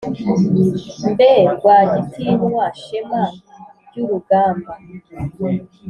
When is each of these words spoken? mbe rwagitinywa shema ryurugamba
mbe 1.11 1.31
rwagitinywa 1.55 2.65
shema 2.81 3.23
ryurugamba 3.85 4.73